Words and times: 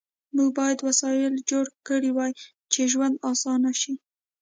موږ 0.35 0.49
باید 0.59 0.79
وسایل 0.87 1.33
جوړ 1.49 1.65
کړي 1.87 2.11
وای 2.13 2.31
چې 2.71 2.81
ژوند 2.91 3.15
آسانه 3.31 3.71
شي 3.81 3.93